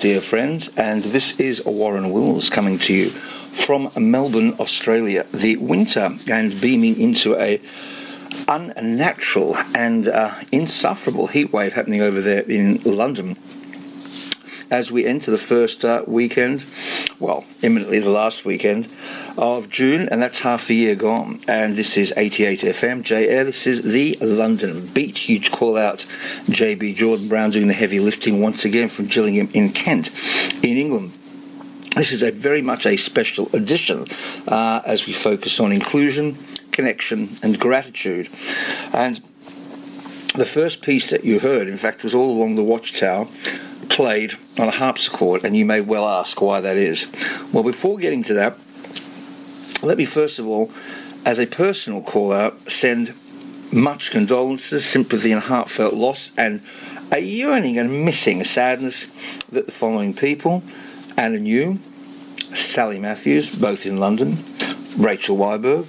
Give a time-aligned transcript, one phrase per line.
[0.07, 5.27] dear friends, and this is Warren Wills coming to you from Melbourne, Australia.
[5.35, 7.61] The winter and beaming into a
[8.47, 13.37] unnatural and uh, insufferable heat wave happening over there in London
[14.71, 16.65] as we enter the first uh, weekend,
[17.19, 18.89] well, imminently the last weekend
[19.39, 21.41] of June, and that's half a year gone.
[21.47, 23.45] And this is 88 FM, J Air.
[23.45, 25.19] This is the London Beat.
[25.19, 26.07] Huge call out,
[26.47, 30.11] JB Jordan Brown doing the heavy lifting once again from Gillingham in Kent,
[30.63, 31.13] in England.
[31.95, 34.07] This is a very much a special edition
[34.47, 36.37] uh, as we focus on inclusion,
[36.71, 38.29] connection, and gratitude.
[38.93, 39.23] And
[40.35, 43.29] the first piece that you heard, in fact, was all along the Watchtower,
[43.89, 47.07] played on a harpsichord, and you may well ask why that is.
[47.53, 48.59] Well, before getting to that,
[49.87, 50.71] let me first of all,
[51.25, 53.15] as a personal call out, send
[53.73, 56.63] much condolences, sympathy, and heartfelt loss, and
[57.11, 59.07] a yearning and missing sadness
[59.51, 60.63] that the following people,
[61.17, 61.79] Anna New,
[62.55, 64.45] Sally Matthews, both in London,
[64.97, 65.89] Rachel Weiberg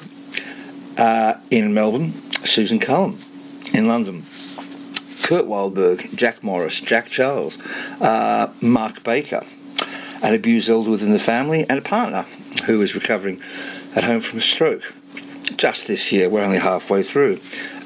[0.97, 2.13] uh, in Melbourne,
[2.45, 3.17] Susan Cullen
[3.73, 4.25] in London.
[5.27, 7.57] Kurt Wildberg, Jack Morris, Jack Charles,
[7.99, 9.45] uh, Mark Baker,
[10.21, 12.23] an abused elder within the family, and a partner
[12.65, 13.41] who is recovering
[13.97, 14.93] at home from a stroke.
[15.55, 17.39] Just this year, we're only halfway through.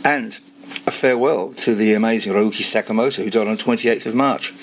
[0.04, 0.38] And
[0.86, 4.54] a farewell to the amazing Ryuichi Sakamoto, who died on 28th of March.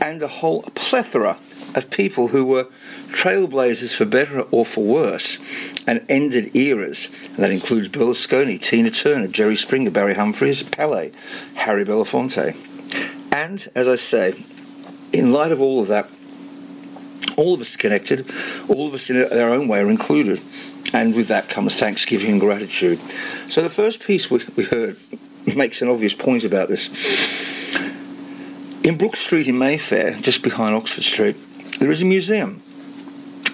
[0.00, 1.36] And a whole plethora
[1.74, 2.68] of people who were
[3.08, 5.38] trailblazers for better or for worse
[5.84, 7.08] and ended eras.
[7.30, 11.10] And that includes Bill Berlusconi, Tina Turner, Jerry Springer, Barry Humphries, Pele,
[11.54, 12.54] Harry Belafonte.
[13.32, 14.44] And, as I say,
[15.12, 16.08] in light of all of that,
[17.36, 18.30] all of us are connected,
[18.68, 20.40] all of us in our own way are included.
[20.94, 23.00] And with that comes thanksgiving and gratitude.
[23.50, 24.96] So the first piece we, we heard
[25.44, 26.88] makes an obvious point about this.
[28.84, 31.36] In Brook Street in Mayfair, just behind Oxford Street,
[31.80, 32.62] there is a museum.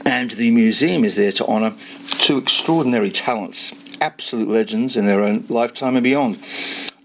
[0.05, 1.75] And the museum is there to honour
[2.19, 6.43] two extraordinary talents, absolute legends in their own lifetime and beyond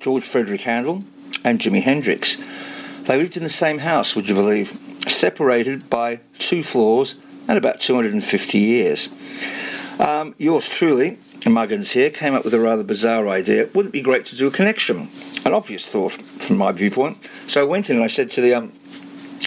[0.02, 1.06] George Frederick Handel
[1.46, 2.36] and Jimi Hendrix.
[3.04, 4.78] They lived in the same house, would you believe,
[5.08, 7.16] separated by two floors
[7.48, 9.08] and about 250 years.
[10.00, 13.70] Um, yours truly, Muggins here, came up with a rather bizarre idea.
[13.74, 15.10] Wouldn't it be great to do a connection?
[15.46, 17.18] An obvious thought from my viewpoint.
[17.48, 18.74] So I went in and I said to the um,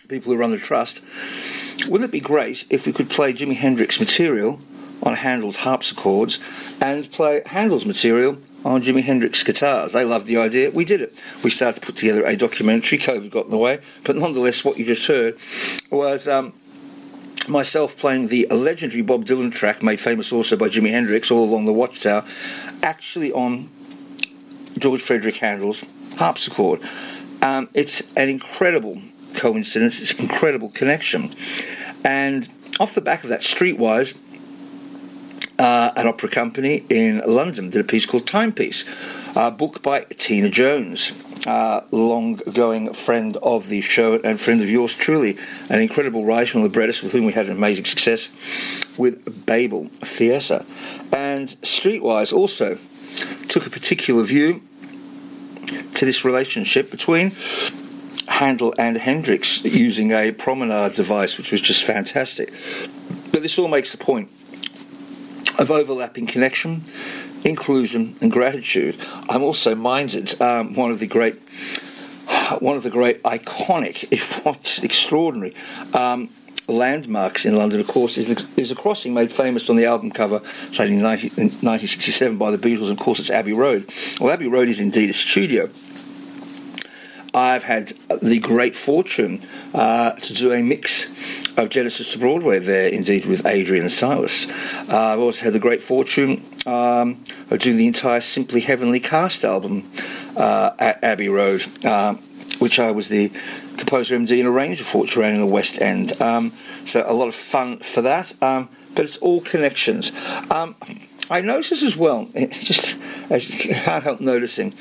[0.09, 1.03] people who run the trust,
[1.87, 4.59] wouldn't it be great if we could play Jimi Hendrix material
[5.03, 6.39] on Handel's harpsichords
[6.81, 9.93] and play Handel's material on Jimi Hendrix guitars?
[9.93, 10.71] They loved the idea.
[10.71, 11.15] We did it.
[11.45, 12.99] We started to put together a documentary.
[12.99, 15.39] COVID got in the way, but nonetheless, what you just heard
[15.91, 16.27] was.
[16.27, 16.55] Um,
[17.49, 21.67] myself playing the legendary Bob Dylan track, made famous also by Jimi Hendrix, all along
[21.67, 22.25] the Watchtower,
[22.83, 23.69] actually on
[24.79, 25.85] George Frederick Handel's
[26.17, 26.81] harpsichord.
[27.43, 29.01] Um, it's an incredible
[29.35, 31.35] coincidence, it's an incredible connection.
[32.05, 32.49] And
[32.81, 34.17] off the back of that, Streetwise,
[35.59, 38.85] uh, an opera company in London, did a piece called Timepiece,
[39.35, 41.13] a book by Tina Jones,
[41.47, 46.59] uh, long going friend of the show and friend of yours truly, an incredible writer
[46.59, 48.29] and librettist with whom we had an amazing success
[48.97, 50.65] with Babel Theatre.
[51.13, 52.79] And Streetwise also
[53.49, 54.63] took a particular view
[55.95, 57.35] to this relationship between
[58.27, 62.53] Handel and Hendrix using a promenade device, which was just fantastic.
[63.33, 64.31] But this all makes the point
[65.59, 66.83] of overlapping connection,
[67.45, 68.97] inclusion, and gratitude.
[69.29, 71.41] I'm also minded um, one of the great,
[72.59, 75.55] one of the great iconic, if not extraordinary.
[75.95, 76.31] Um,
[76.69, 80.41] landmarks in London, of course, is, is a crossing made famous on the album cover,
[80.73, 83.91] played in, 19, in 1967 by the Beatles, of course it's Abbey Road.
[84.21, 85.71] Well, Abbey Road is indeed a studio
[87.35, 87.89] I've had
[88.23, 89.43] the great fortune
[89.75, 91.09] uh, to do a mix
[91.57, 94.49] of Genesis to Broadway there, indeed, with Adrian Silas.
[94.49, 99.45] Uh, I've also had the great fortune um, of doing the entire Simply Heavenly cast
[99.45, 99.91] album
[100.37, 102.15] uh, at Abbey Road, uh,
[102.59, 103.31] which I was the
[103.77, 106.21] composer, MD, and arranger for, which ran in the West End.
[106.21, 106.53] Um,
[106.85, 110.13] so a lot of fun for that, um, but it's all connections.
[110.51, 110.77] Um,
[111.31, 112.97] I notice as well, just
[113.31, 114.75] you can't help noticing,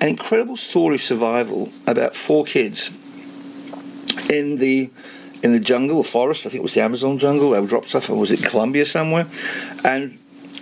[0.00, 2.90] an incredible story of survival about four kids
[4.30, 4.90] in the
[5.42, 6.46] in the jungle or forest.
[6.46, 7.50] I think it was the Amazon jungle.
[7.50, 9.26] They were dropped off, or was it Colombia somewhere?
[9.84, 10.18] And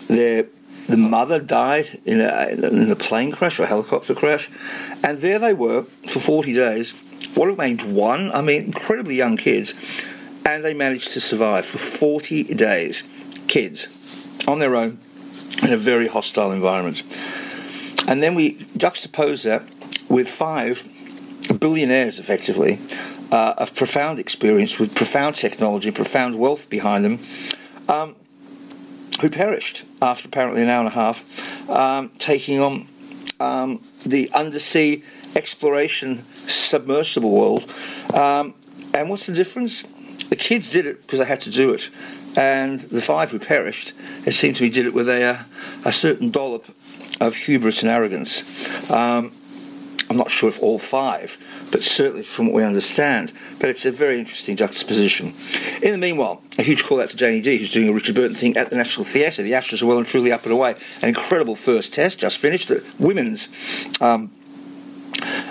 [0.08, 0.46] their
[0.88, 4.48] the mother died in a, in a plane crash or helicopter crash,
[5.02, 6.92] and there they were for 40 days.
[7.34, 8.30] What remained one?
[8.32, 9.74] I mean, incredibly young kids,
[10.44, 13.02] and they managed to survive for 40 days.
[13.48, 13.88] Kids
[14.46, 14.98] on their own
[15.62, 17.02] in a very hostile environment.
[18.06, 19.64] And then we juxtapose that
[20.08, 20.88] with five
[21.58, 22.78] billionaires, effectively,
[23.32, 27.18] uh, of profound experience with profound technology, profound wealth behind them,
[27.88, 28.14] um,
[29.20, 32.86] who perished after apparently an hour and a half, um, taking on
[33.40, 35.02] um, the undersea
[35.34, 37.70] exploration submersible world.
[38.14, 38.54] Um,
[38.94, 39.84] and what's the difference?
[40.28, 41.90] The kids did it because they had to do it,
[42.36, 43.92] and the five who perished,
[44.24, 45.44] it seemed to me, did it with a,
[45.84, 46.66] a certain dollop
[47.20, 48.42] of hubris and arrogance.
[48.90, 49.32] Um,
[50.08, 51.36] I'm not sure if all five,
[51.72, 53.32] but certainly from what we understand.
[53.58, 55.34] But it's a very interesting juxtaposition.
[55.82, 58.36] In the meanwhile, a huge call out to Janie D, who's doing a Richard Burton
[58.36, 59.42] thing at the National Theatre.
[59.42, 60.76] The Ashes are well and truly up and away.
[61.02, 62.68] An incredible first test just finished.
[62.68, 63.48] The women's
[64.00, 64.30] um,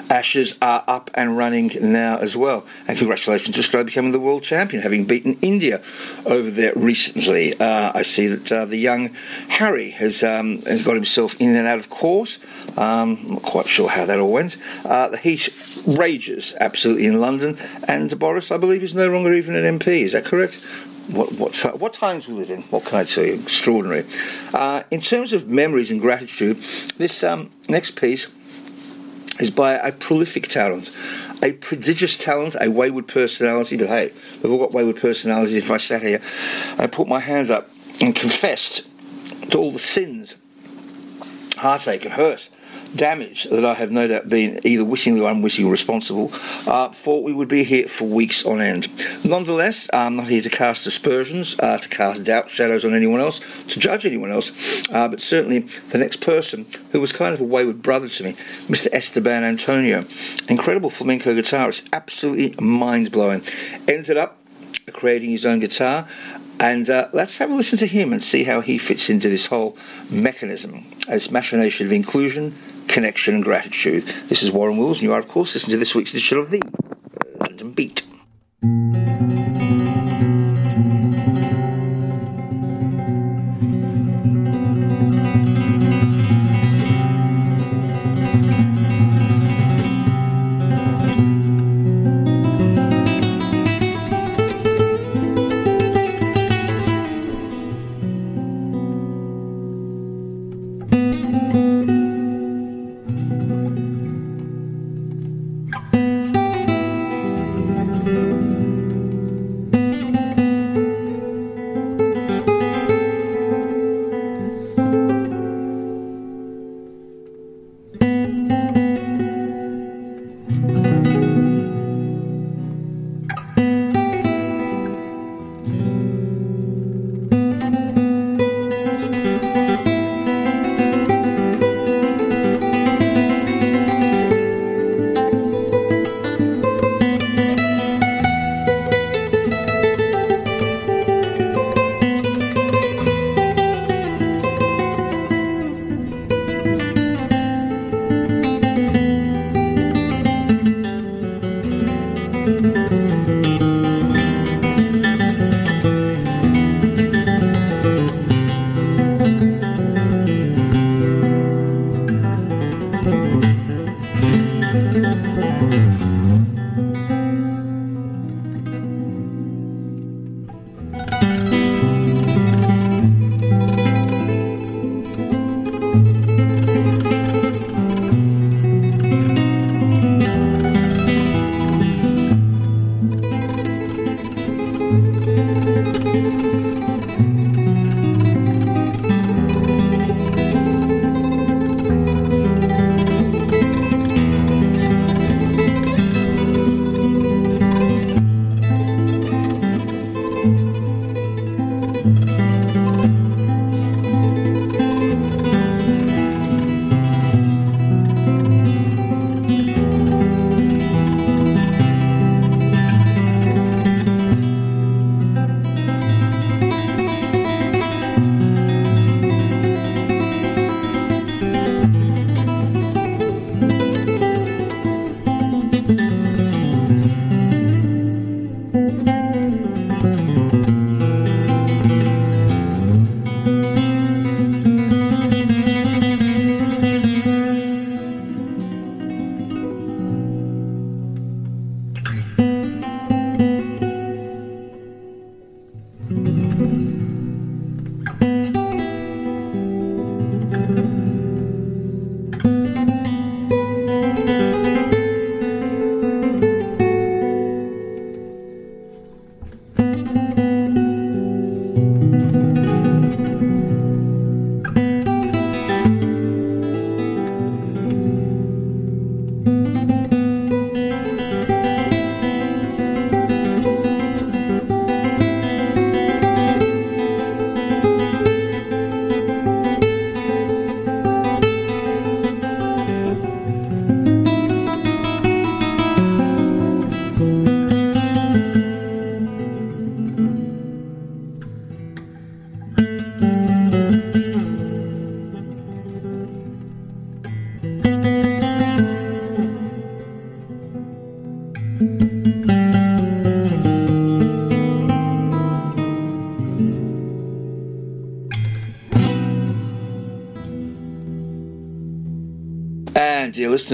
[0.10, 2.66] Ashes are up and running now as well.
[2.88, 5.82] And congratulations to Australia becoming the world champion, having beaten India
[6.26, 7.60] over there recently.
[7.60, 9.10] Uh, I see that uh, the young
[9.50, 12.38] Harry has, um, has, got himself in and out of court.
[12.78, 14.58] Um, I'm not quite sure how that all went.
[14.84, 15.50] Uh, the heat
[15.86, 17.58] rages absolutely in London,
[17.88, 20.02] and Boris, I believe, is no longer even an MP.
[20.02, 20.64] Is that correct?
[21.12, 23.36] What, what, what, times we live in, what can I tell you?
[23.36, 24.06] Extraordinary.
[24.54, 26.58] Uh, in terms of memories and gratitude,
[26.98, 28.28] this um, next piece
[29.39, 30.92] is by a prolific talent,
[31.44, 33.77] a prodigious talent, a wayward personality.
[33.77, 35.56] But hey, we've all got wayward personalities.
[35.56, 36.22] If I sat here
[36.77, 37.70] and put my hand up
[38.01, 38.82] and confessed
[39.51, 40.36] to all the sins,
[41.58, 42.50] heartache, and hurt
[42.96, 46.32] damage that I have no doubt been either wittingly or unwittingly responsible
[46.68, 48.88] uh, for, we would be here for weeks on end.
[49.24, 53.42] Nonetheless, I'm not here to cast aspersions, uh, to cast doubt, shadows on anyone else,
[53.70, 54.52] to judge anyone else,
[54.92, 55.60] uh, but certainly
[55.90, 58.34] the next person who was kind of a wayward brother to me,
[58.68, 58.88] Mr.
[58.92, 60.06] Esteban Antonio,
[60.48, 63.44] incredible flamenco guitarist, absolutely mind blowing.
[63.88, 64.40] Ended up
[64.94, 66.08] creating his own guitar.
[66.60, 69.48] And uh, let's have a listen to him and see how he fits into this
[69.48, 69.78] whole
[70.10, 72.56] mechanism, this machination of inclusion,
[72.88, 74.04] connection and gratitude.
[74.27, 76.50] This is Warren Wills, and you are, of course, listening to this week's edition of
[76.50, 76.62] the
[77.39, 78.04] London Beat.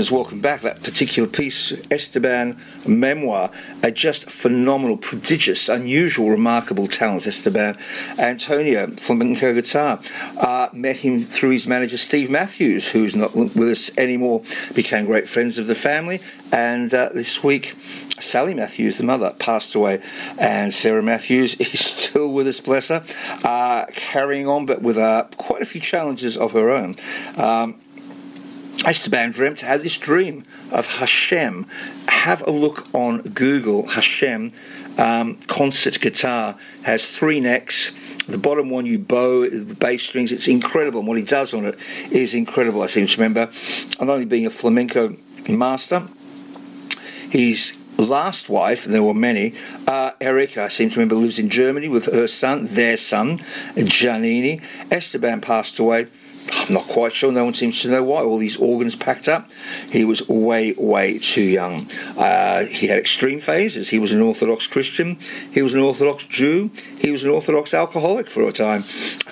[0.01, 0.61] Listeners, welcome back.
[0.61, 3.51] That particular piece, Esteban Memoir,
[3.83, 7.77] a just phenomenal, prodigious, unusual, remarkable talent, Esteban
[8.17, 9.99] Antonio, flamenco guitar.
[10.37, 14.41] Uh, met him through his manager, Steve Matthews, who's not with us anymore,
[14.73, 16.19] became great friends of the family.
[16.51, 17.75] And uh, this week,
[18.19, 20.01] Sally Matthews, the mother, passed away,
[20.39, 23.03] and Sarah Matthews is still with us, bless her,
[23.43, 26.95] uh, carrying on, but with uh, quite a few challenges of her own.
[27.37, 27.80] Um,
[28.85, 31.67] Esteban dreamt, had this dream of Hashem.
[32.07, 33.87] Have a look on Google.
[33.87, 34.51] Hashem
[34.97, 37.91] um, concert guitar has three necks.
[38.27, 40.31] The bottom one you bow the bass strings.
[40.31, 40.99] It's incredible.
[40.99, 41.77] And what he does on it
[42.09, 42.81] is incredible.
[42.81, 43.51] I seem to remember,
[43.99, 45.15] not only being a flamenco
[45.47, 46.07] master,
[47.29, 49.53] his last wife, and there were many,
[49.87, 53.37] uh, Erica, I seem to remember, lives in Germany with her son, their son,
[53.75, 54.61] Giannini.
[54.89, 56.07] Esteban passed away
[56.51, 57.31] I'm not quite sure.
[57.31, 58.21] No one seems to know why.
[58.23, 59.49] All these organs packed up.
[59.89, 61.89] He was way, way too young.
[62.17, 63.89] Uh, he had extreme phases.
[63.89, 65.17] He was an Orthodox Christian.
[65.51, 66.71] He was an Orthodox Jew.
[66.99, 68.83] He was an Orthodox alcoholic for a time.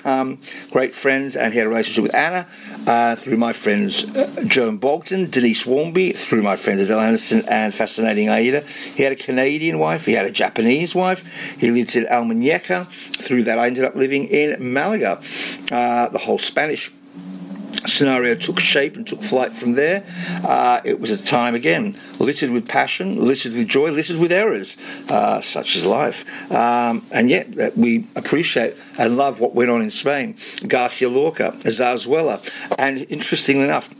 [0.04, 0.38] Um,
[0.70, 2.46] great friends, and he had a relationship with Anna
[2.86, 7.74] uh, through my friends uh, Joan Bogdan, Denise Wharmby, through my friends Adele Anderson and
[7.74, 8.62] Fascinating Aida.
[8.94, 10.06] He had a Canadian wife.
[10.06, 11.24] He had a Japanese wife.
[11.58, 12.86] He lived in Almuñécar.
[12.86, 15.20] Through that, I ended up living in Malaga.
[15.70, 16.92] Uh, the whole Spanish
[17.86, 20.04] scenario took shape and took flight from there.
[20.44, 24.76] Uh, it was a time again littered with passion, littered with joy, littered with errors,
[25.08, 26.24] uh, such as life.
[26.52, 30.36] Um, and yet uh, we appreciate and love what went on in Spain.
[30.66, 32.46] Garcia Lorca, Zarzuela,
[32.78, 33.92] and interestingly enough.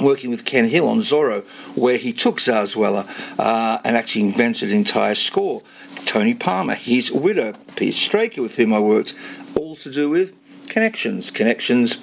[0.00, 1.44] Working with Ken Hill on Zorro,
[1.76, 3.06] where he took Zarzuela
[3.38, 5.62] uh, and actually invented an entire score.
[6.04, 9.14] Tony Palmer, his widow, Pete Straker, with whom I worked,
[9.54, 10.34] all to do with
[10.74, 11.98] connections, connections,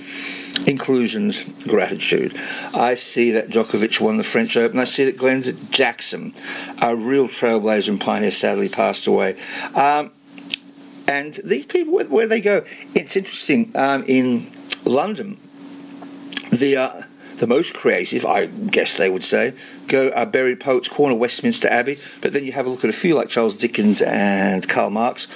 [0.66, 2.34] inclusions, gratitude.
[2.74, 4.80] I see that Djokovic won the French Open.
[4.80, 6.34] I see that Glenda Jackson,
[6.82, 9.38] a real trailblazer and pioneer, sadly passed away.
[9.76, 10.12] Um,
[11.06, 12.64] and these people, where, they go,
[12.96, 13.74] it's interesting.
[13.76, 14.50] Um, in
[14.86, 15.38] London,
[16.50, 17.02] the uh,
[17.42, 19.54] the most creative, I guess they would say,
[19.88, 21.98] go uh, buried Poets Corner, Westminster Abbey.
[22.22, 25.28] But then you have a look at a few like Charles Dickens and Karl Marx,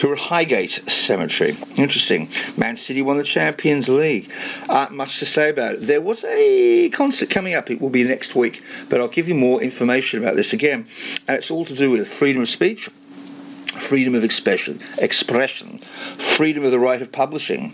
[0.00, 1.56] who are at Highgate Cemetery.
[1.76, 2.28] Interesting.
[2.56, 4.28] Man City won the Champions League.
[4.68, 5.82] Uh, much to say about it.
[5.82, 7.70] There was a concert coming up.
[7.70, 10.88] It will be next week, but I'll give you more information about this again.
[11.28, 12.90] And it's all to do with freedom of speech
[13.72, 15.78] freedom of expression, expression,
[16.18, 17.70] freedom of the right of publishing,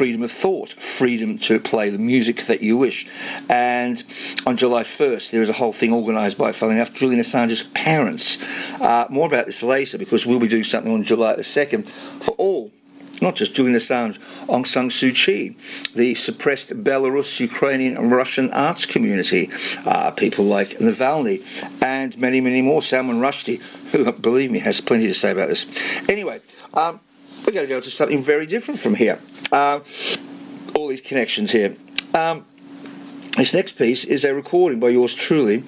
[0.00, 3.06] freedom of thought, freedom to play the music that you wish.
[3.50, 4.02] And
[4.46, 8.42] on July 1st, there is a whole thing organised by, funnily enough, Julian Assange's parents.
[8.80, 12.30] Uh, more about this later because we'll be doing something on July the 2nd for
[12.38, 12.72] all
[13.20, 15.54] not just Julian Assange, Aung San Suu Kyi,
[15.94, 19.50] the suppressed Belarus, Ukrainian, and Russian arts community,
[19.84, 21.44] uh, people like Navalny,
[21.82, 22.80] and many, many more.
[22.80, 23.60] Salman Rushdie,
[23.92, 25.66] who, believe me, has plenty to say about this.
[26.08, 26.40] Anyway,
[26.72, 27.00] um,
[27.50, 29.18] we're going to go to something very different from here.
[29.50, 29.80] Uh,
[30.76, 31.74] all these connections here.
[32.14, 32.46] Um,
[33.36, 35.64] this next piece is a recording by yours truly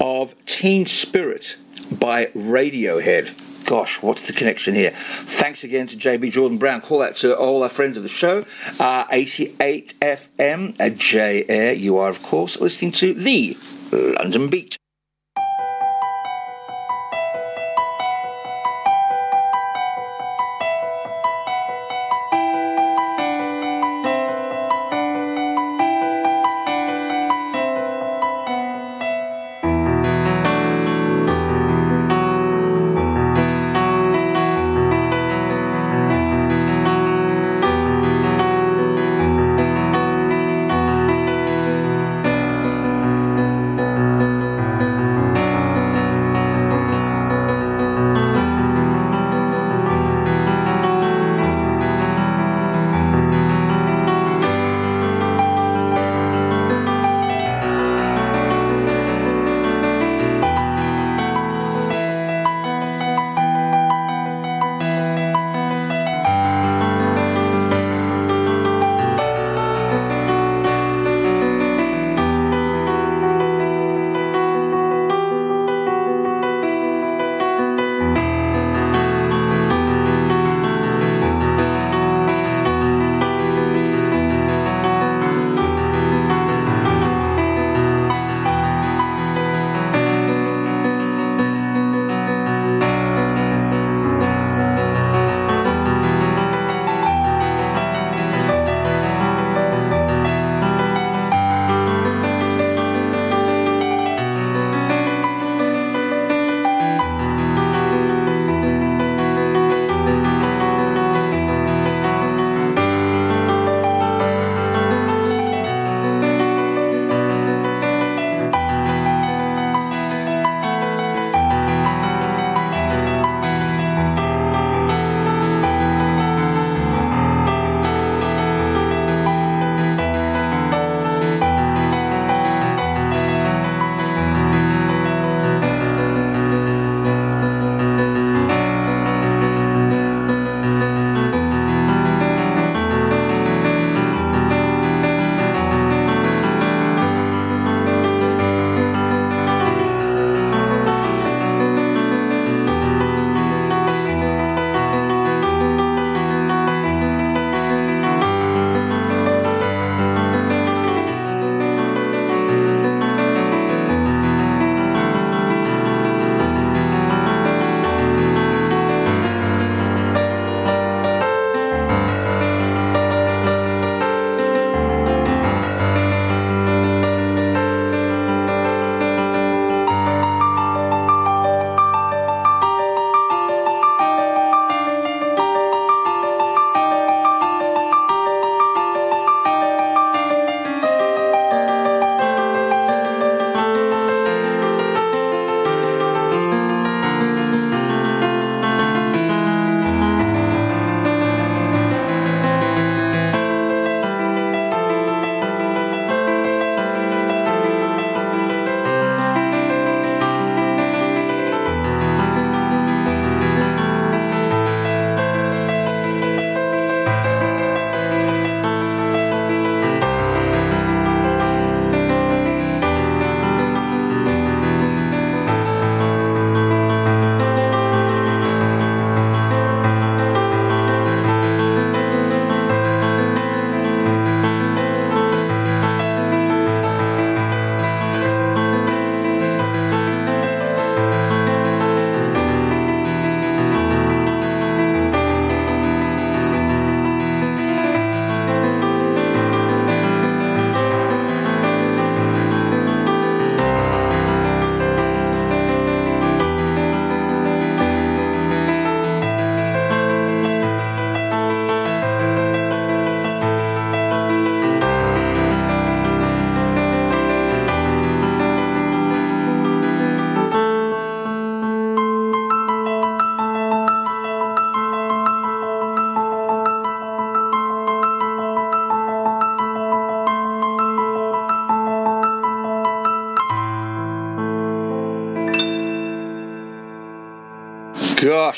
[0.00, 1.56] of Teen Spirit
[1.90, 3.34] by Radiohead
[3.64, 4.92] gosh, what's the connection here?
[4.92, 6.80] Thanks again to JB Jordan Brown.
[6.80, 8.44] Call out to all our friends of the show.
[8.78, 11.72] Uh, 88 FM at J Air.
[11.72, 13.58] You are, of course, listening to the
[13.90, 14.78] London Beat.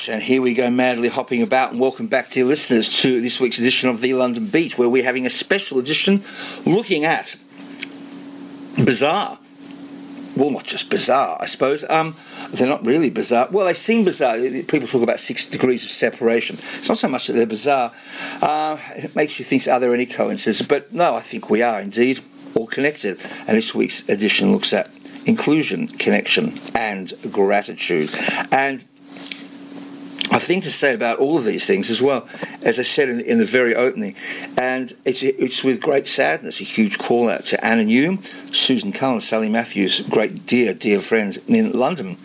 [0.09, 3.59] And here we go madly hopping about, and welcome back, dear listeners, to this week's
[3.59, 6.25] edition of The London Beat, where we're having a special edition
[6.65, 7.37] looking at
[8.83, 9.39] bizarre.
[10.35, 11.85] Well, not just bizarre, I suppose.
[11.91, 12.17] Um,
[12.53, 13.49] they're not really bizarre.
[13.51, 14.39] Well, they seem bizarre.
[14.39, 16.57] People talk about six degrees of separation.
[16.79, 17.93] It's not so much that they're bizarre.
[18.41, 20.67] Uh, it makes you think, are there any coincidences?
[20.67, 22.21] But no, I think we are indeed
[22.55, 23.23] all connected.
[23.47, 24.91] And this week's edition looks at
[25.27, 28.11] inclusion, connection, and gratitude.
[28.51, 28.87] And
[30.31, 32.29] a thing to say about all of these things as well,
[32.63, 34.15] as I said in, in the very opening,
[34.57, 38.19] and it's it's with great sadness, a huge call out to Anna New,
[38.53, 42.19] Susan Cullen, Sally Matthews, great dear dear friends in London,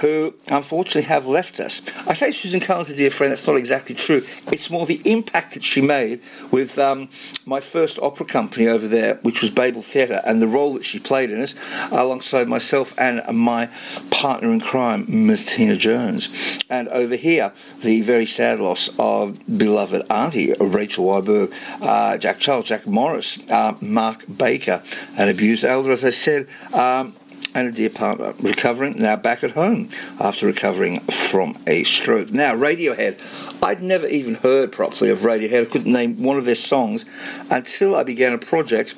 [0.00, 1.82] who unfortunately have left us.
[2.06, 4.24] I say Susan Cullen's a dear friend, that's not exactly true.
[4.52, 7.08] It's more the impact that she made with um,
[7.44, 10.98] my first opera company over there, which was Babel Theatre, and the role that she
[10.98, 11.54] played in it,
[11.90, 13.68] alongside myself and my
[14.10, 15.44] partner in crime, Ms.
[15.46, 16.28] Tina Jones.
[16.70, 22.66] And over here, the very sad loss of beloved auntie, Rachel Weiberg, uh, Jack Charles,
[22.66, 24.82] Jack Morris, uh, Mark Baker,
[25.16, 26.48] an abused elder, as I said.
[26.72, 27.14] Um,
[27.58, 29.88] and a dear partner recovering now back at home
[30.20, 32.30] after recovering from a stroke.
[32.30, 33.18] Now, Radiohead.
[33.60, 35.62] I'd never even heard properly of Radiohead.
[35.62, 37.04] I couldn't name one of their songs
[37.50, 38.94] until I began a project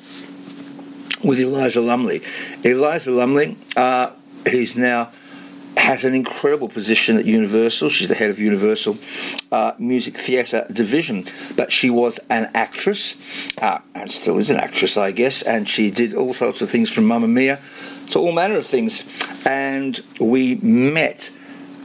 [1.23, 2.21] with Eliza Lumley.
[2.63, 4.11] Eliza Lumley, uh,
[4.75, 5.11] now
[5.77, 7.89] has an incredible position at Universal.
[7.89, 8.97] She's the head of Universal
[9.51, 13.15] uh, Music Theatre Division, but she was an actress,
[13.59, 16.91] uh, and still is an actress, I guess, and she did all sorts of things
[16.91, 17.59] from Mamma Mia
[18.11, 19.03] to all manner of things.
[19.45, 21.29] And we met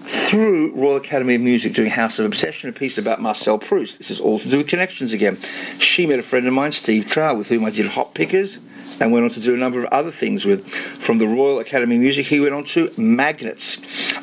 [0.07, 3.99] through Royal Academy of Music doing House of Obsession, a piece about Marcel Proust.
[3.99, 5.39] This is all to do with connections again.
[5.79, 8.61] She met a friend of mine, Steve Trow, with whom I did Hot Pickers
[9.01, 10.67] and went on to do a number of other things with.
[10.69, 13.79] From the Royal Academy of Music, he went on to Magnets.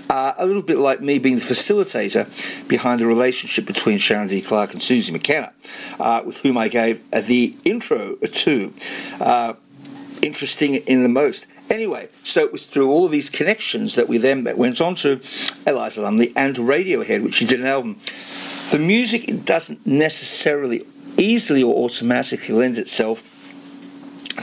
[0.10, 2.28] Uh, a little bit like me being the facilitator
[2.68, 4.42] behind the relationship between Sharon D.
[4.42, 5.54] Clarke and Susie McKenna,
[6.00, 8.74] uh, with whom I gave the intro to.
[9.20, 9.54] Uh,
[10.22, 11.46] interesting in the most.
[11.70, 15.20] Anyway, so it was through all of these connections that we then went on to
[15.66, 18.00] Eliza Lumley and Radiohead, which she did an album.
[18.72, 20.86] The music doesn't necessarily
[21.18, 23.24] easily or automatically lend itself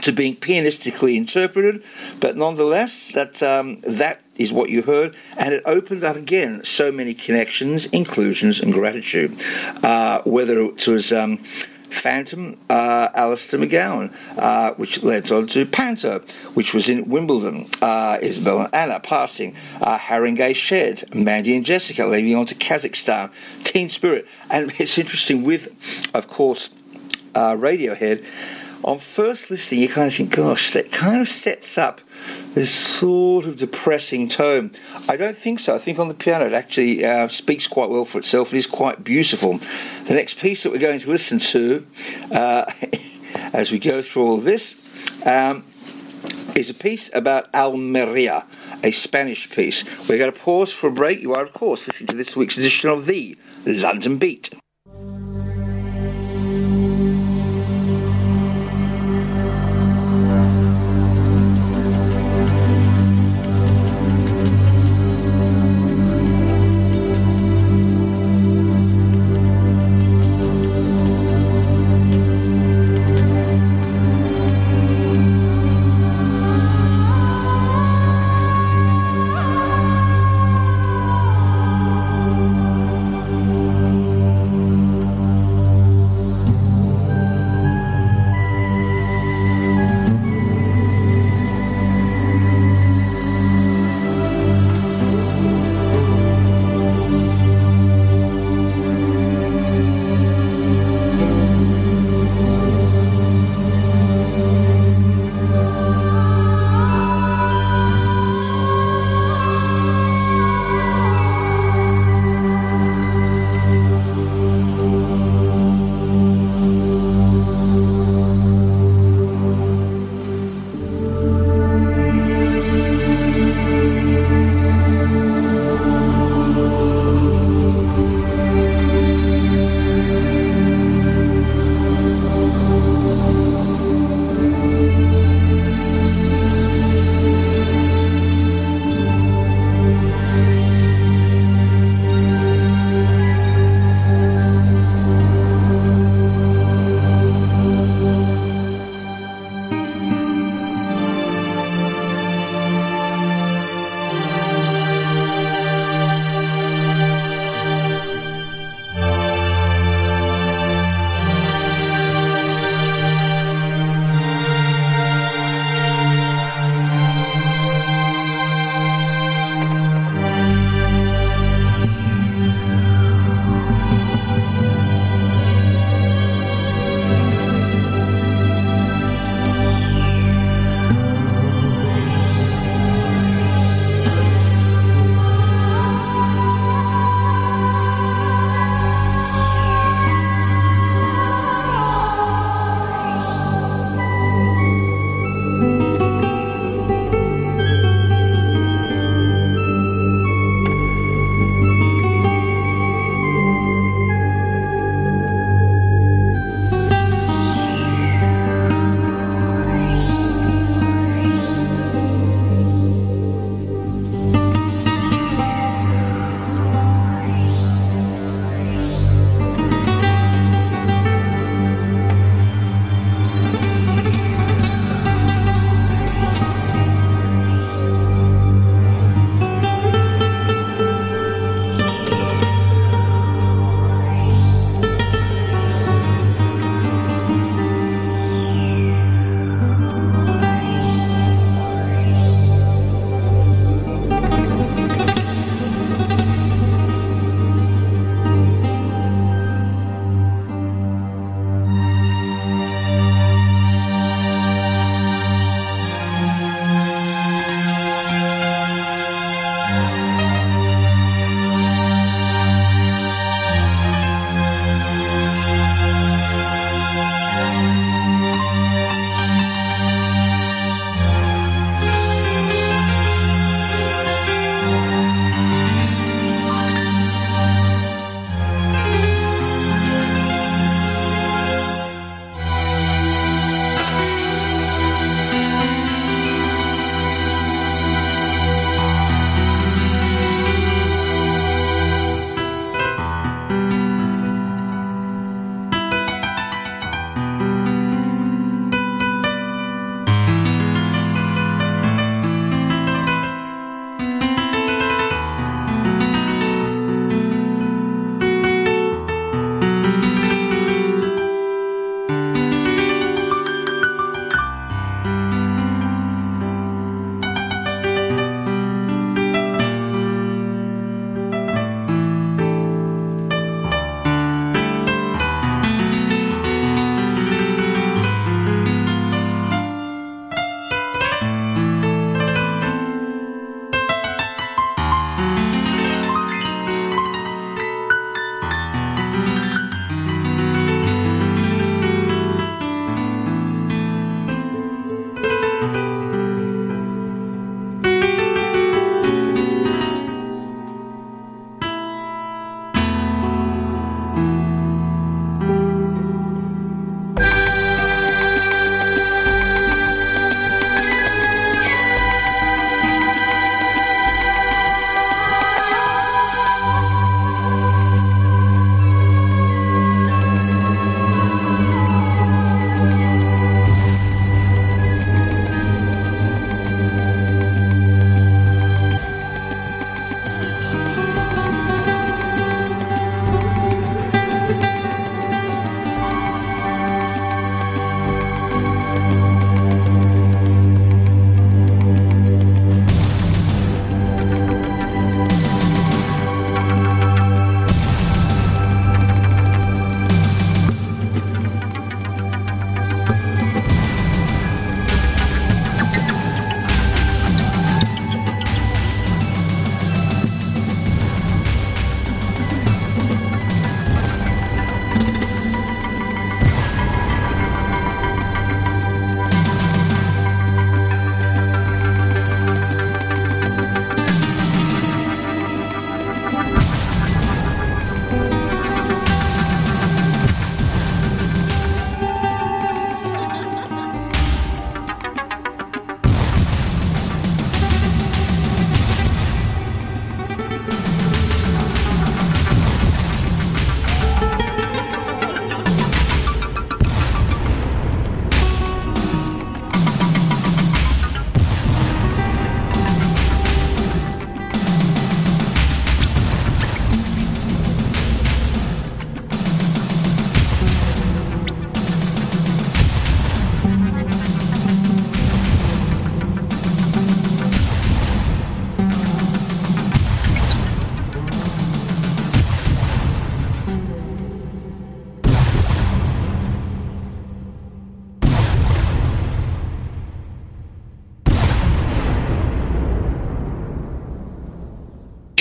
[0.01, 1.83] to being pianistically interpreted,
[2.19, 6.91] but nonetheless, that um, that is what you heard, and it opened up again so
[6.91, 9.37] many connections, inclusions, and gratitude.
[9.83, 11.43] Uh, whether it was um,
[11.91, 16.21] Phantom, uh, Alistair McGowan, uh, which led on to Panther,
[16.53, 22.05] which was in Wimbledon, uh, Isabel and Anna passing, uh, Haringey Shed, Mandy and Jessica
[22.05, 23.31] leaving on to Kazakhstan,
[23.63, 24.27] Teen Spirit.
[24.49, 25.69] And it's interesting with,
[26.13, 26.69] of course,
[27.35, 28.25] uh, Radiohead.
[28.83, 32.01] On first listening, you kind of think, gosh, that kind of sets up
[32.53, 34.71] this sort of depressing tone.
[35.07, 35.75] I don't think so.
[35.75, 38.53] I think on the piano it actually uh, speaks quite well for itself.
[38.53, 39.59] It is quite beautiful.
[40.05, 41.85] The next piece that we're going to listen to
[42.31, 42.71] uh,
[43.53, 44.75] as we go through all of this
[45.25, 45.65] um,
[46.55, 48.45] is a piece about Almeria,
[48.83, 49.83] a Spanish piece.
[50.07, 51.21] We're going to pause for a break.
[51.21, 54.60] You are, of course, listening to this week's edition of the London Beat.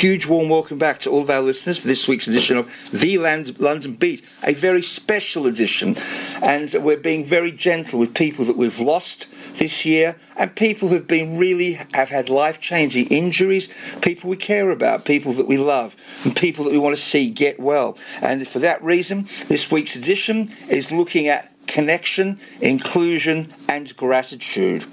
[0.00, 3.18] Huge warm welcome back to all of our listeners for this week's edition of The
[3.18, 5.94] London Beat, a very special edition.
[6.40, 9.26] And we're being very gentle with people that we've lost
[9.56, 13.68] this year and people who've been really have had life-changing injuries,
[14.00, 15.94] people we care about, people that we love,
[16.24, 17.98] and people that we want to see get well.
[18.22, 24.84] And for that reason, this week's edition is looking at connection, inclusion, and gratitude.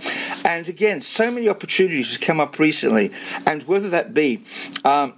[0.46, 3.12] And again, so many opportunities have come up recently,
[3.48, 4.44] and whether that be
[4.86, 5.14] um,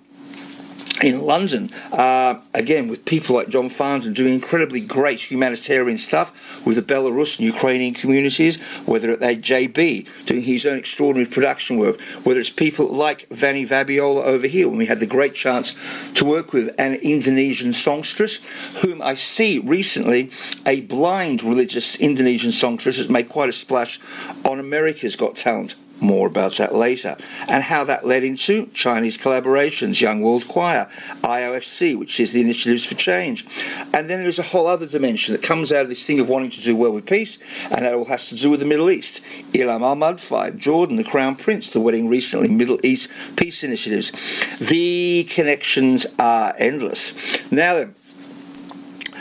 [1.02, 6.76] in London, uh, again, with people like John Farnton doing incredibly great humanitarian stuff with
[6.76, 12.40] the Belarus and Ukrainian communities, whether it's JB doing his own extraordinary production work, whether
[12.40, 15.76] it's people like Vanny Vabiola over here, when we had the great chance
[16.16, 18.38] to work with an Indonesian songstress,
[18.82, 20.32] whom I see recently,
[20.66, 24.00] a blind religious Indonesian songstress has made quite a splash
[24.46, 30.02] on America's Got Talent more about that later, and how that led into Chinese collaborations,
[30.02, 30.90] Young World Choir,
[31.22, 33.46] IOFC, which is the Initiatives for Change.
[33.94, 36.52] And then there's a whole other dimension that comes out of this thing of wanting
[36.52, 37.38] to do well with peace,
[37.72, 39.22] and that all has to do with the Middle East.
[39.54, 44.12] Ilham Al Madfai, Jordan, the Crown Prince, the wedding recently, Middle East peace initiatives.
[44.60, 47.14] The connections are endless.
[47.52, 47.96] Now then,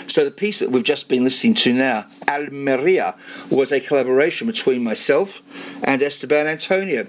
[0.06, 3.14] so the piece that we've just been listening to now, Almeria,
[3.50, 5.42] was a collaboration between myself
[5.82, 7.06] and Esteban Antonio.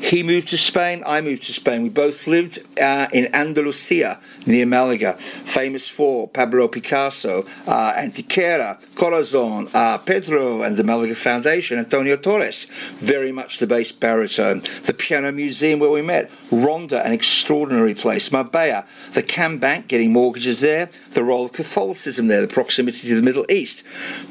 [0.00, 1.82] He moved to Spain, I moved to Spain.
[1.82, 9.68] We both lived uh, in Andalusia near Malaga, famous for Pablo Picasso, uh, Antequera, Corazon,
[9.74, 12.66] uh, Pedro and the Malaga Foundation, Antonio Torres,
[12.96, 14.62] very much the bass baritone.
[14.84, 18.32] The Piano Museum where we met, Ronda, an extraordinary place.
[18.32, 23.14] Marbella, the Cam Bank, getting mortgages there, the role of Catholicism there, the proximity to
[23.14, 23.82] the Middle East,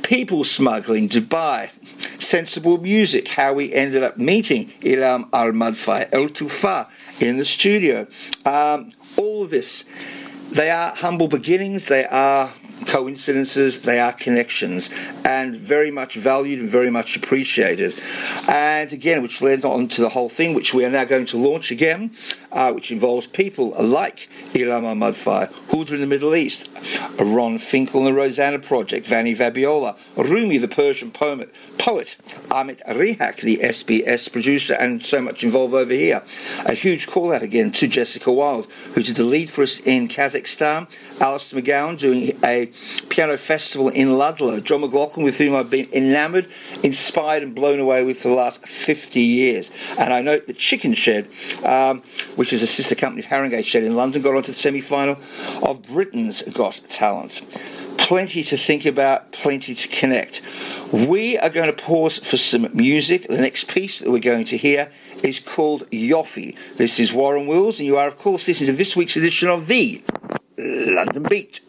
[0.02, 1.70] people smuggling, Dubai,
[2.22, 6.88] sensible music, how we ended up meeting Ilham Al Madfai, El Tufa
[7.20, 8.08] in the studio.
[8.46, 9.84] Um, all of this,
[10.52, 12.52] they are humble beginnings, they are
[12.86, 14.90] coincidences, they are connections,
[15.26, 17.94] and very much valued and very much appreciated.
[18.48, 21.38] And again, which led on to the whole thing, which we are now going to
[21.38, 22.12] launch again,
[22.52, 26.70] uh, which involves people like Ilham Al Madfai, Huda in the Middle East,
[27.18, 32.18] Ron Finkel and the Rosanna Project, Vanny Vabiola, Rumi the Persian poet, poet,
[32.50, 36.24] Amit Rihak, the SBS producer, and so much involved over here.
[36.66, 40.08] A huge call out again to Jessica Wild, who did the lead for us in
[40.08, 42.71] Kazakhstan, Alistair McGowan doing a
[43.10, 46.48] piano festival in Ludlow, John McLaughlin, with whom I've been enamoured,
[46.84, 49.72] inspired, and blown away with for the last 50 years.
[49.98, 51.30] And I note that Chicken Shed,
[51.64, 52.02] um,
[52.36, 55.18] which is a sister company of Haringey Shed in London, got onto the semi final
[55.64, 57.42] of Britain's Got Talent.
[57.98, 60.42] Plenty to think about, plenty to connect.
[60.92, 63.28] We are going to pause for some music.
[63.28, 64.92] The next piece that we're going to hear
[65.24, 66.58] is called Yoffie.
[66.76, 69.68] This is Warren Wills, and you are, of course, listening to this week's edition of
[69.68, 70.04] The
[70.58, 71.62] London Beat.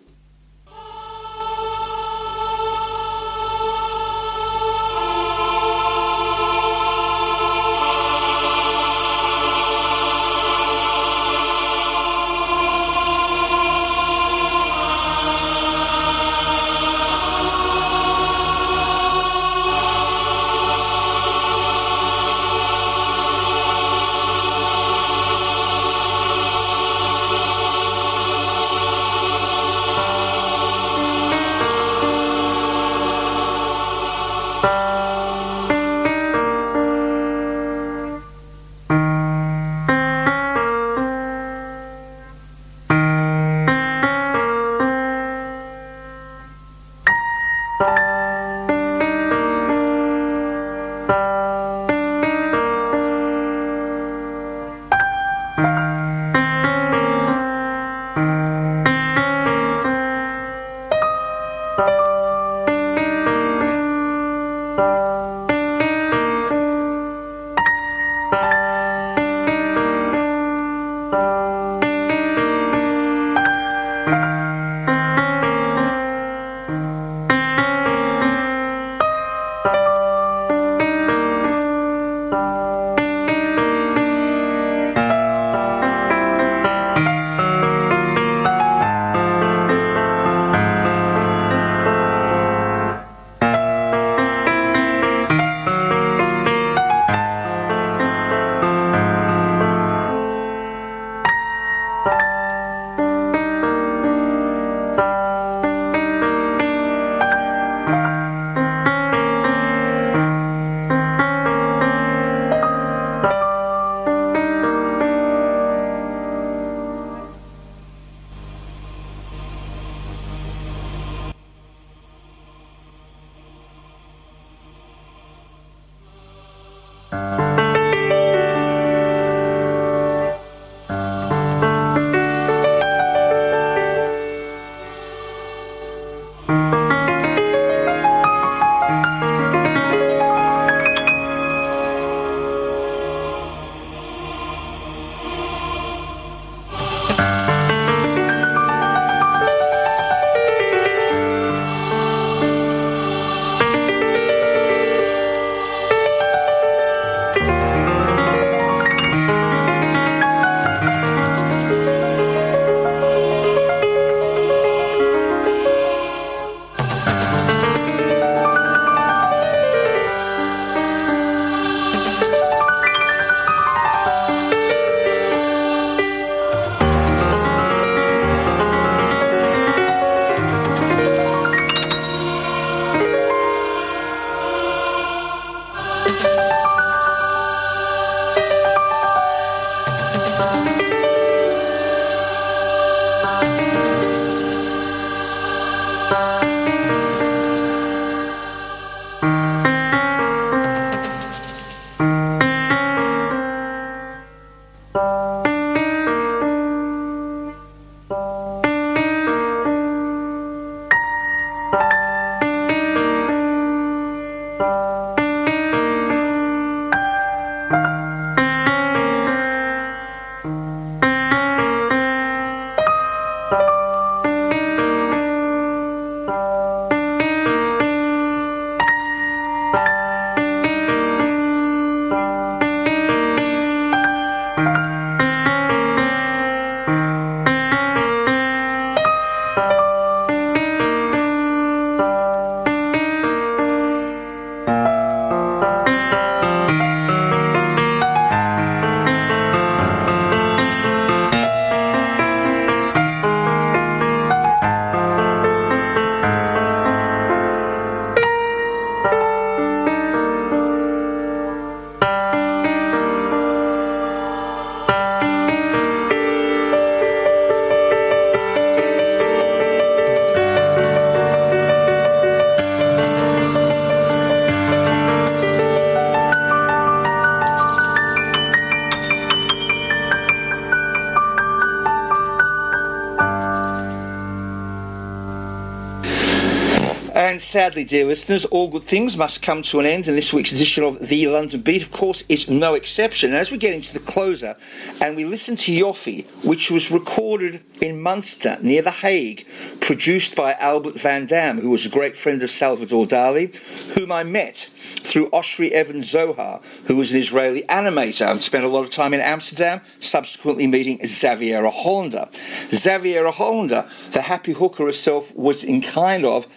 [287.63, 290.83] Sadly, dear listeners, all good things must come to an end, and this week's edition
[290.83, 293.31] of The London Beat, of course, is no exception.
[293.31, 294.57] And as we get into the closer,
[295.01, 299.47] and we listen to Yoffie, which was recorded in Munster, near The Hague,
[299.81, 303.55] produced by Albert Van Dam, who was a great friend of Salvador Dali,
[303.95, 308.69] whom I met through Oshri Evan Zohar, who was an Israeli animator and spent a
[308.69, 312.29] lot of time in Amsterdam, subsequently meeting Xaviera Hollander.
[312.75, 316.49] Xaviera Hollander, the happy hooker herself, was in kind of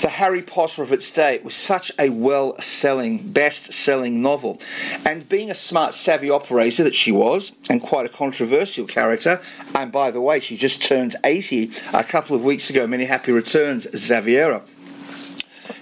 [0.00, 1.40] the Harry Potter of its day.
[1.42, 4.60] Was such a well selling, best selling novel.
[5.04, 9.40] And being a smart, savvy operator that she was, and quite a controversial character,
[9.74, 12.86] and by the way, she just turned 80 a couple of weeks ago.
[12.86, 14.62] Many happy returns, Xaviera.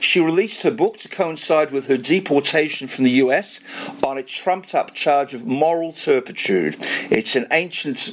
[0.00, 3.60] She released her book to coincide with her deportation from the US
[4.02, 6.76] on a trumped up charge of moral turpitude.
[7.10, 8.10] It's an ancient,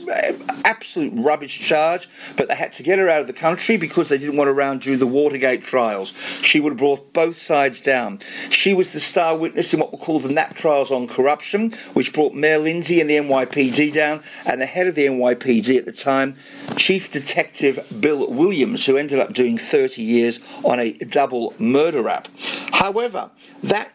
[0.63, 4.17] absolute rubbish charge, but they had to get her out of the country because they
[4.17, 6.13] didn't want her around during the Watergate trials.
[6.41, 8.19] She would have brought both sides down.
[8.49, 12.13] She was the star witness in what were called the Knapp trials on corruption, which
[12.13, 15.91] brought Mayor Lindsay and the NYPD down, and the head of the NYPD at the
[15.91, 16.35] time,
[16.77, 22.27] Chief Detective Bill Williams, who ended up doing 30 years on a double murder rap.
[22.71, 23.29] However,
[23.63, 23.91] that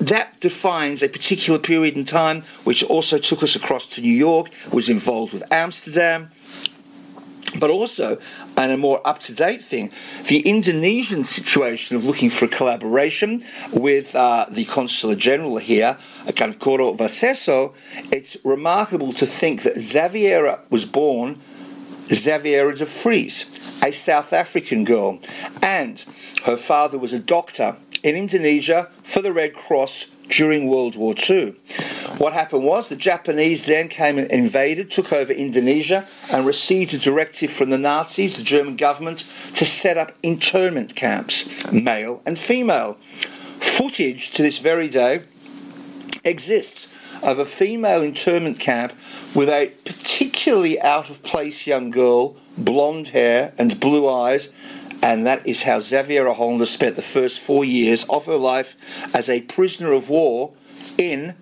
[0.00, 4.50] that defines a particular period in time, which also took us across to New York,
[4.72, 6.30] was involved with Amsterdam,
[7.58, 8.18] but also,
[8.56, 9.92] and a more up to date thing,
[10.26, 16.96] the Indonesian situation of looking for a collaboration with uh, the Consular General here, Kankoro
[16.96, 17.74] Vaseso.
[18.10, 21.40] It's remarkable to think that Xaviera was born
[22.10, 23.46] Xaviera de Vries,
[23.82, 25.18] a South African girl,
[25.62, 26.04] and
[26.44, 31.54] her father was a doctor in Indonesia for the Red Cross during World War II.
[32.18, 36.98] What happened was the Japanese then came and invaded, took over Indonesia, and received a
[36.98, 39.24] directive from the Nazis, the German government,
[39.54, 42.96] to set up internment camps, male and female.
[43.60, 45.22] Footage to this very day
[46.24, 46.88] exists
[47.22, 48.92] of a female internment camp
[49.34, 54.50] with a particularly out of place young girl, blonde hair and blue eyes,
[55.02, 58.76] and that is how Xaviera Hollander spent the first four years of her life
[59.14, 60.52] as a prisoner of war
[60.98, 61.34] in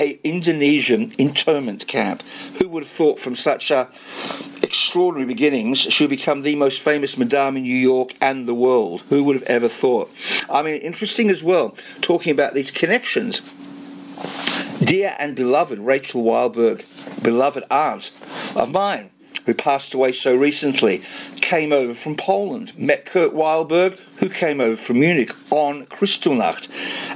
[0.00, 2.22] a Indonesian internment camp.
[2.58, 3.88] Who would have thought from such a
[4.62, 9.02] extraordinary beginnings she would become the most famous madame in New York and the world?
[9.08, 10.10] Who would have ever thought?
[10.50, 13.40] I mean, interesting as well, talking about these connections.
[14.84, 16.84] Dear and beloved Rachel Wildberg,
[17.22, 18.10] beloved aunt
[18.54, 19.08] of mine,
[19.46, 21.02] who passed away so recently,
[21.40, 26.68] came over from Poland, met Kurt Wildberg, who came over from Munich on Kristallnacht.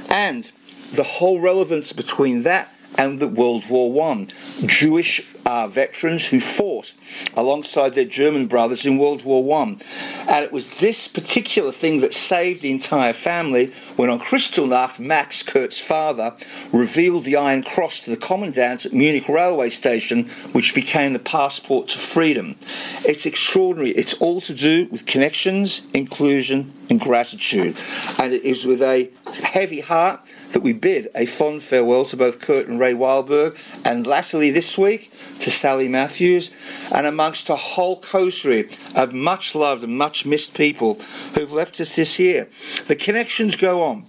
[0.09, 0.49] And
[0.91, 4.31] the whole relevance between that and the World War One.
[4.65, 6.93] Jewish uh, veterans who fought
[7.35, 9.81] alongside their German brothers in World War One,
[10.27, 15.41] and it was this particular thing that saved the entire family when on Kristallnacht, Max,
[15.41, 16.35] Kurt's father,
[16.71, 21.87] revealed the Iron Cross to the commandant at Munich railway station, which became the passport
[21.87, 22.55] to freedom.
[23.03, 23.89] It's extraordinary.
[23.91, 27.75] It's all to do with connections, inclusion, and gratitude,
[28.19, 29.09] and it is with a
[29.43, 30.19] heavy heart
[30.51, 34.77] that we bid a fond farewell to both Kurt and Ray Wildberg, and latterly this
[34.77, 36.51] week to Sally Matthews,
[36.91, 40.99] and amongst a whole coterie of much loved and much missed people
[41.33, 42.47] who've left us this year.
[42.87, 44.05] The connections go on.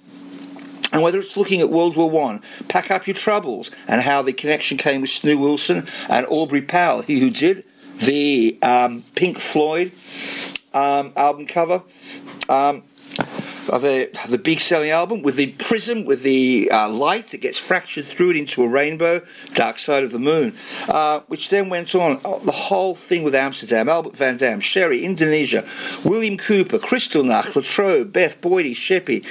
[0.92, 4.32] And whether it's looking at World War One, Pack Up Your Troubles, and how the
[4.32, 7.64] connection came with Snoo Wilson and Aubrey Powell, he who did
[7.98, 9.92] the um, Pink Floyd
[10.74, 11.82] um, album cover.
[12.48, 12.82] Um,
[13.78, 18.04] the the big selling album with the prism with the uh, light that gets fractured
[18.04, 19.22] through it into a rainbow,
[19.54, 20.56] Dark Side of the Moon,
[20.88, 25.04] uh, which then went on oh, the whole thing with Amsterdam, Albert Van Dam, Sherry,
[25.04, 25.66] Indonesia,
[26.04, 29.24] William Cooper, Kristallnacht, Latrobe, Beth Boydie, Sheppy,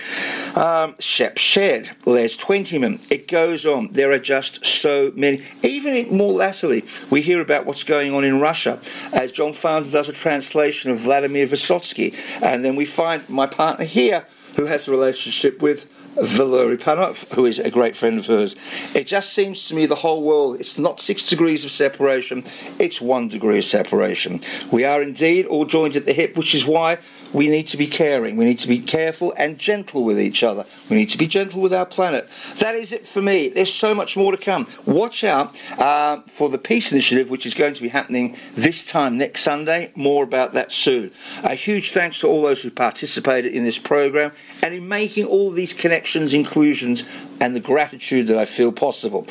[0.56, 3.00] um, Shep Shed, Les Twentyman.
[3.10, 3.92] It goes on.
[3.92, 5.44] There are just so many.
[5.64, 8.80] Even more latterly, we hear about what's going on in Russia
[9.12, 13.86] as John Founder does a translation of Vladimir Vysotsky, and then we find my partner
[13.86, 14.26] here
[14.56, 18.56] who has a relationship with Valery Panov, who is a great friend of hers.
[18.94, 22.44] It just seems to me the whole world, it's not six degrees of separation,
[22.78, 24.42] it's one degree of separation.
[24.72, 26.98] We are indeed all joined at the hip, which is why
[27.34, 28.36] we need to be caring.
[28.36, 30.66] We need to be careful and gentle with each other.
[30.90, 32.30] We need to be gentle with our planet.
[32.58, 33.50] That is it for me.
[33.50, 34.68] There's so much more to come.
[34.86, 39.18] Watch out uh, for the Peace Initiative, which is going to be happening this time
[39.18, 39.92] next Sunday.
[39.96, 41.12] More about that soon.
[41.44, 44.32] A huge thanks to all those who participated in this program
[44.64, 47.04] and in making all these connections, inclusions,
[47.40, 49.26] and the gratitude that I feel possible.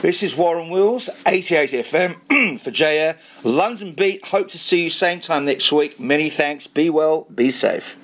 [0.00, 3.16] This is Warren Wills, 88 FM for J-Air.
[3.44, 4.24] London Beat.
[4.26, 5.98] Hope to see you same time next week.
[6.00, 6.66] Many thanks.
[6.66, 7.26] Be well.
[7.34, 7.96] Be safe.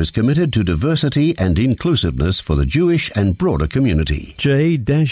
[0.00, 4.34] is committed to diversity and inclusiveness for the Jewish and broader community.
[4.38, 5.10] j-air.com.au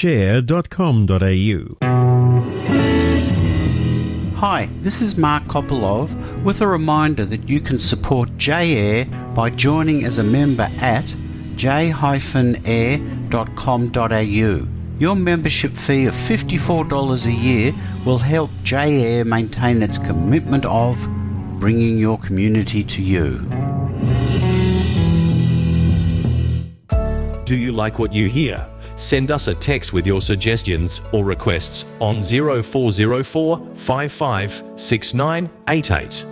[4.39, 10.05] Hi, this is Mark Kopolov with a reminder that you can support J-Air by joining
[10.05, 11.12] as a member at
[11.57, 12.28] j-air.com.au.
[15.01, 17.72] Your membership fee of $54 a year
[18.07, 21.05] will help J-Air maintain its commitment of
[21.59, 23.68] bringing your community to you.
[27.49, 28.68] Do you like what you hear?
[28.96, 36.26] Send us a text with your suggestions or requests on 0404 556988.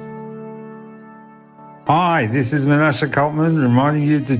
[1.86, 4.34] Hi, this is Menashe Kaltman reminding you to